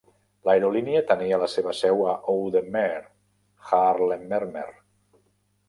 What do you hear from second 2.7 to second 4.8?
Meer, Haarlemmermeer.